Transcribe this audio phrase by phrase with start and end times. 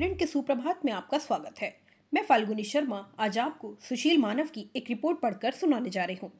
[0.00, 1.68] Print के सुप्रभात में आपका स्वागत है।
[2.12, 6.30] मैं फाल्गुनी शर्मा, आज आपको सुशील मानव की एक रिपोर्ट पढ़कर सुनाने जा रही हूँ।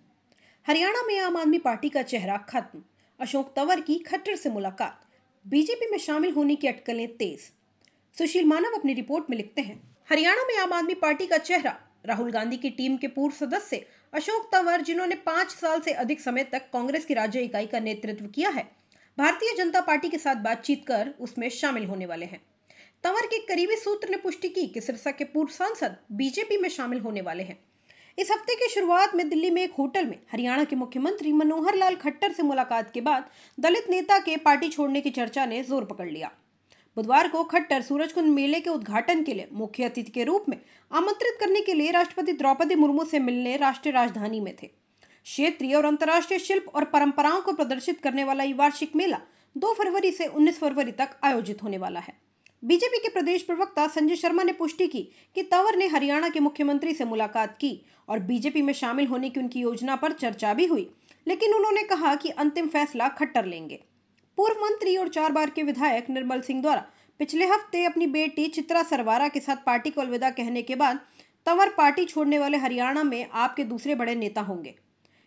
[0.67, 2.83] हरियाणा में आम आदमी पार्टी का चेहरा खत्म,
[3.21, 5.05] अशोक तंवर की खट्टर से मुलाकात,
[5.45, 7.51] बीजेपी में शामिल होने की अटकलें तेज।
[8.17, 9.81] सुशील मानव अपनी रिपोर्ट में लिखते हैं,
[10.11, 14.51] हरियाणा में आम आदमी पार्टी का चेहरा, राहुल गांधी की टीम के पूर्व सदस्य अशोक
[14.53, 18.51] तंवर, जिन्होंने पाँच साल से अधिक समय तक कांग्रेस की राज्य इकाई का नेतृत्व किया
[18.51, 18.69] है,
[19.19, 22.41] भारतीय जनता पार्टी के साथ बातचीत कर उसमें शामिल होने वाले हैं।
[23.05, 26.99] तंवर के करीबी सूत्र ने पुष्टि की कि सिरसा के पूर्व सांसद बीजेपी में शामिल
[27.01, 27.59] होने वाले हैं।
[28.19, 31.95] इस हफ़्ते की शुरुआत में दिल्ली में एक होटल में हरियाणा के मुख्यमंत्री मनोहर लाल
[31.97, 36.09] खट्टर से मुलाकात के बाद दलित नेता के पार्टी छोड़ने की चर्चा ने ज़ोर पकड़
[36.09, 36.31] लिया।
[36.97, 40.59] बुधवार को खट्टर सूरजकुंड मेले के उद्घाटन के लिए मुख्य अतिथि के रूप में
[40.91, 45.85] आमंत्रित करने के लिए राष्ट्रपति द्रौपदी मुर्मू से मिलने राष्ट्रीय राजधानी में थे। क्षेत्रीय और
[45.87, 49.21] अंतर्राष्ट्रीय शिल्प और परंपराओं को प्रदर्शित करने वाला ये वार्षिक मेला
[49.57, 52.30] 2 फरवरी से 19 फरवरी तक आयोजित होने वाला है।
[52.63, 55.01] बीजेपी के प्रदेश प्रवक्ता संजय शर्मा ने पुष्टि की
[55.35, 59.41] कि तंवर ने हरियाणा के मुख्यमंत्री से मुलाकात की और बीजेपी में शामिल होने की
[59.41, 60.89] उनकी योजना पर चर्चा भी हुई,
[61.27, 63.81] लेकिन उन्होंने कहा कि अंतिम फैसला खट्टर लेंगे।
[64.39, 66.85] पूर्व मंत्री और चार बार के विधायक निर्मल सिंह द्वारा
[67.21, 71.01] पिछले हफ़्ते अपनी बेटी चित्रा सरवारा के साथ पार्टी को अलविदा कहने के बाद
[71.47, 74.75] तंवर पार्टी छोड़ने वाले हरियाणा में आपके दूसरे बड़े नेता होंगे।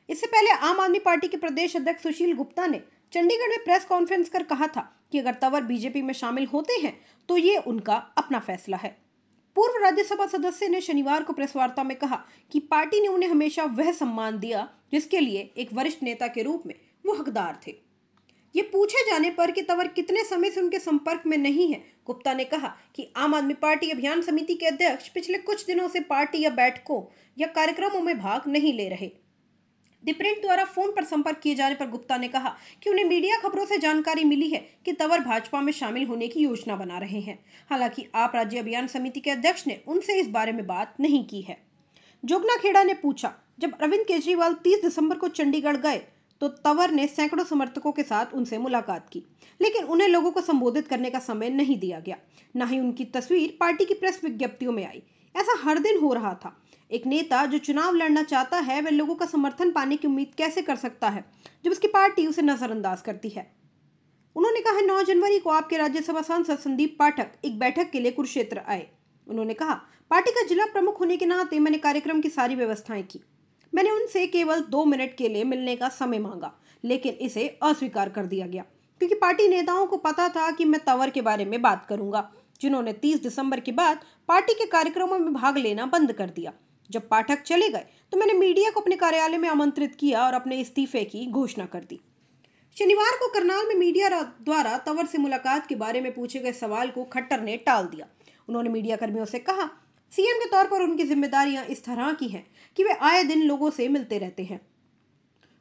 [0.09, 2.81] इससे पहले आम आदमी पार्टी के प्रदेश अध्यक्ष सुशील गुप्ता ने
[3.13, 6.93] चंडीगढ़ में प्रेस कॉन्फ्रेंस कर कहा था कि अगर तंवर बीजेपी में शामिल होते हैं
[7.29, 8.89] तो ये उनका अपना फैसला है।
[9.55, 12.15] पूर्व राज्यसभा सदस्य ने शनिवार को प्रेस वार्ता में कहा
[12.51, 16.63] कि पार्टी ने उन्हें हमेशा वह सम्मान दिया जिसके लिए एक वरिष्ठ नेता के रूप
[16.65, 16.75] में
[17.05, 17.75] वो हकदार थे।
[18.55, 22.33] ये पूछे जाने पर कि तंवर कितने समय से उनके संपर्क में नहीं है, गुप्ता
[22.33, 26.43] ने कहा कि आम आदमी पार्टी अभियान समिति के अध्यक्ष पिछले कुछ दिनों से पार्टी
[26.43, 27.03] या बैठकों
[27.37, 29.11] या कार्यक्रमों में भाग नहीं ले रहे।
[30.05, 33.65] दी द्वारा फ़ोन पर संपर्क किए जाने पर गुप्ता ने कहा कि उन्हें मीडिया खबरों
[33.65, 37.39] से जानकारी मिली है कि तंवर भाजपा में शामिल होने की योजना बना रहे हैं।
[37.69, 41.41] हालाँकि आप राज्य अभियान समिति के अध्यक्ष ने उनसे इस बारे में बात नहीं की
[41.41, 41.57] है।
[42.23, 46.01] जोगना खेड़ा ने पूछा, जब अरविंद केजरीवाल 30 दिसंबर को चंडीगढ़ गए
[46.41, 49.23] तो तंवर ने सैकड़ों समर्थकों के साथ उनसे मुलाकात की,
[49.61, 52.17] लेकिन उन्हें लोगों को संबोधित करने का समय नहीं दिया गया।
[52.55, 55.01] न ही उनकी तस्वीर पार्टी की प्रेस विज्ञप्तियों में आई।
[55.35, 56.62] ऐसा हर दिन हो रहा था।
[56.93, 60.61] एक नेता जो चुनाव लड़ना चाहता है, वह लोगों का समर्थन पाने की उम्मीद कैसे
[60.61, 61.25] कर सकता है,
[61.65, 63.55] जब उसकी पार्टी उसे नजरअंदाज करती है?
[64.35, 68.61] उन्होंने कहा, नौ जनवरी को आपके राज्यसभा सांसद संदीप पाठक एक बैठक के लिए कुरुक्षेत्र
[68.67, 68.87] आए।
[69.27, 69.73] उन्होंने कहा,
[70.09, 73.19] पार्टी का जिला प्रमुख होने के नाते मैंने कार्यक्रम की सारी व्यवस्थाएँ की।
[73.75, 76.53] मैंने उनसे केवल दो मिनट के लिए मिलने का समय मांगा,
[76.83, 78.63] लेकिन इसे अस्वीकार कर दिया गया।
[78.99, 82.93] क्योंकि पार्टी नेताओं को पता था कि मैं तंवर के बारे में बात करूँगा, जिन्होंने
[82.93, 86.53] 30 दिसंबर के बाद पार्टी के कार्यक्रमों में भाग लेना बंद कर दिया।
[86.89, 90.59] जब पाठक चले गए तो मैंने मीडिया को अपने कार्यालय में आमंत्रित किया और अपने
[90.59, 91.99] इस्तीफे की घोषणा कर दी।
[92.77, 96.89] शनिवार को करनाल में मीडिया द्वारा तंवर से मुलाकात के बारे में पूछे गए सवाल
[96.89, 98.07] को खट्टर ने टाल दिया।
[98.49, 99.69] उन्होंने मीडिया कर्मियों से कहा,
[100.11, 102.45] सीएम के तौर पर उनकी जिम्मेदारियाँ इस तरह की हैं
[102.77, 104.59] कि वे आए दिन लोगों से मिलते रहते हैं।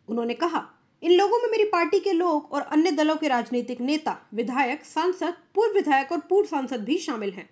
[0.09, 0.63] उन्होंने कहा,
[1.03, 5.35] इन लोगों में मेरी पार्टी के लोग और अन्य दलों के राजनीतिक नेता, विधायक, सांसद,
[5.55, 7.49] पूर्व विधायक और पूर्व सांसद भी शामिल हैं।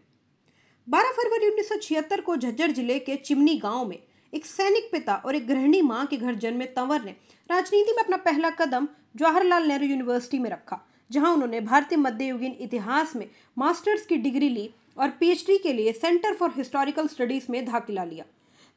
[0.91, 3.99] 12 फरवरी उन्नीस सौ छिहत्तर को झज्जर ज़िले के चिमनी गाँव में
[4.33, 7.11] एक सैनिक पिता और एक गृहिणी माँ के घर जन्मे तंवर ने
[7.51, 10.81] राजनीति में अपना पहला कदम जवाहरलाल नेहरू यूनिवर्सिटी में रखा,
[11.11, 13.27] जहाँ उन्होंने भारतीय मध्ययुगीन इतिहास में
[13.59, 14.69] मास्टर्स की डिग्री ली
[14.99, 18.25] और पीएचडी के लिए सेंटर फॉर हिस्टोरिकल स्टडीज़ में दाखिला लिया।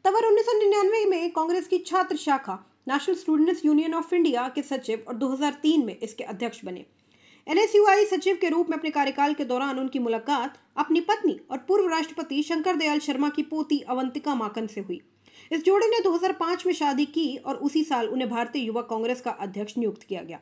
[0.06, 2.59] तंवर उन्नीस सौ निन्यानवे में कांग्रेस की छात्र शाखा,
[2.90, 6.85] National Students Union of India के सचिव और 2003 में इसके अध्यक्ष बने।
[7.48, 11.88] एनएसयूआई सचिव के रूप में अपने कार्यकाल के दौरान उनकी मुलाकात अपनी पत्नी और पूर्व
[11.88, 15.02] राष्ट्रपति शंकर दयाल शर्मा की पोती अवंतिका माकन से हुई।
[15.52, 19.31] इस जोड़े ने 2005 में शादी की और उसी साल उन्हें भारतीय युवा कांग्रेस का
[19.31, 20.40] अध्यक्ष नियुक्त किया गया।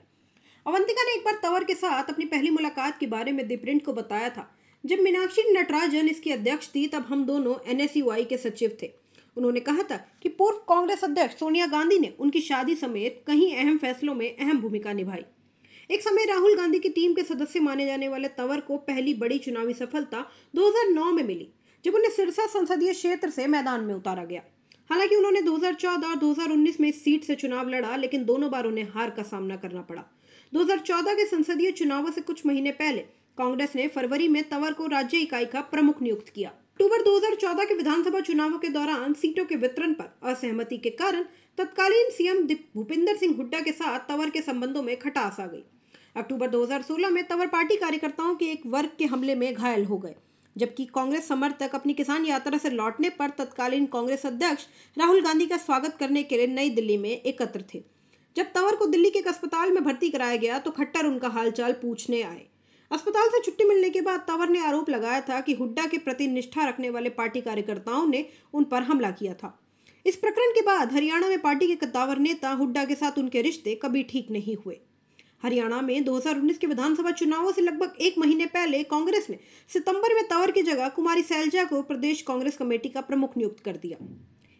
[0.67, 3.93] अवंतिका ने एक बार तंवर के साथ अपनी पहली मुलाकात के बारे में दिप्रिंट को
[3.93, 8.91] बताया था। जब मीनाक्षी नटराजन इसकी अध्यक्ष थी, तब हम दोनों एनएसयूआई के सचिव थे।
[9.37, 13.77] उन्होंने कहा था कि पूर्व कांग्रेस अध्यक्ष सोनिया गांधी ने उनकी शादी समेत कई अहम
[13.77, 15.25] फैसलों में अहम भूमिका निभाई।
[15.91, 19.37] एक समय राहुल गांधी की टीम के सदस्य माने जाने वाले तंवर को पहली बड़ी
[19.37, 21.47] चुनावी सफलता 2009 में मिली,
[21.85, 24.41] जब उन्हें सिरसा संसदीय क्षेत्र से मैदान में उतारा गया।
[24.89, 28.87] हालाँकि उन्होंने 2014 और 2019 में इस सीट से चुनाव लड़ा, लेकिन दोनों बार उन्हें
[28.89, 30.03] हार का सामना करना पड़ा।
[30.53, 33.01] 2014 के संसदीय चुनावों से कुछ महीने पहले
[33.37, 37.73] कांग्रेस ने फरवरी में तंवर को राज्य इकाई का प्रमुख नियुक्त किया। अक्टूबर 2014 के
[37.73, 41.25] विधानसभा चुनावों के दौरान सीटों के वितरण पर असहमति के कारण
[41.57, 45.63] तत्कालीन सीएम भूपिंदर सिंह हुड्डा के साथ तंवर के संबंधों में खटास आ गई।
[46.15, 50.15] अक्टूबर 2016 में तंवर पार्टी कार्यकर्ताओं के एक वर्ग के हमले में घायल हो गए,
[50.55, 54.65] जबकि कांग्रेस समर्थक अपनी किसान यात्रा से लौटने पर तत्कालीन कांग्रेस अध्यक्ष
[54.97, 57.81] राहुल गांधी का स्वागत करने के लिए नई दिल्ली में एकत्र थे।
[58.35, 61.73] जब तंवर को दिल्ली के एक अस्पताल में भर्ती कराया गया तो खट्टर उनका हालचाल
[61.81, 62.45] पूछने आए।
[62.91, 66.27] अस्पताल से छुट्टी मिलने के बाद तंवर ने आरोप लगाया था कि हुड्डा के प्रति
[66.27, 69.57] निष्ठा रखने वाले पार्टी कार्यकर्ताओं ने उन पर हमला किया था।
[70.05, 73.75] इस प्रकरण के बाद हरियाणा में पार्टी के कद्दावर नेता हुड्डा के साथ उनके रिश्ते
[73.75, 74.79] कभी ठीक नहीं हुए।
[75.43, 79.39] हरियाणा में 2019 के विधानसभा चुनावों से लगभग एक महीने पहले कांग्रेस ने
[79.73, 83.77] सितंबर में तंवर की जगह कुमारी सैलजा को प्रदेश कांग्रेस कमेटी का प्रमुख नियुक्त कर
[83.77, 84.05] दिया।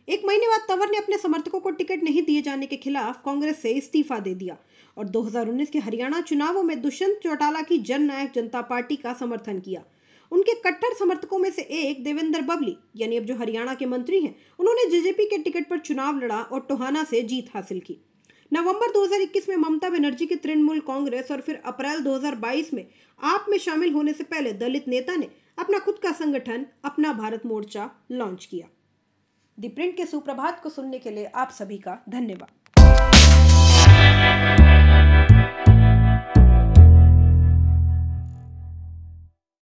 [0.09, 3.61] एक महीने बाद तंवर ने अपने समर्थकों को टिकट नहीं दिए जाने के खिलाफ कांग्रेस
[3.61, 4.57] से इस्तीफा दे दिया
[4.97, 9.59] और 2019 के हरियाणा चुनावों में दुष्यंत चौटाला की जन नायक जनता पार्टी का समर्थन
[9.59, 9.83] किया।
[10.31, 14.35] उनके कट्टर समर्थकों में से एक देवेंद्र बबली, यानी अब जो हरियाणा के मंत्री हैं,
[14.59, 17.97] उन्होंने जेजेपी के टिकट पर चुनाव लड़ा और टोहाना से जीत हासिल की।
[18.53, 22.85] नवंबर 2021 में ममता बनर्जी की तृणमूल कांग्रेस और फिर अप्रैल 2022 में
[23.23, 25.27] आप में शामिल होने से पहले दलित नेता ने
[25.59, 28.67] अपना खुद का संगठन, अपना भारत मोर्चा लॉन्च किया।
[29.59, 32.49] दी प्रिंट के सुप्रभात को सुनने के लिए आप सभी का धन्यवाद।